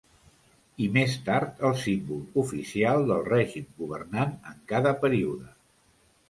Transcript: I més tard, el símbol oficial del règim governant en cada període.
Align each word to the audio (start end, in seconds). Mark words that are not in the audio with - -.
I 0.85 0.85
més 0.93 1.17
tard, 1.27 1.59
el 1.69 1.75
símbol 1.81 2.23
oficial 2.43 3.05
del 3.11 3.21
règim 3.27 3.69
governant 3.83 4.35
en 4.55 4.59
cada 4.73 4.97
període. 5.05 5.55